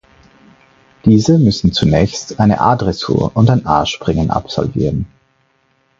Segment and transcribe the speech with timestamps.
[1.05, 5.05] Diese müssen zunächst eine A-Dressur und ein A-Springen absolvieren.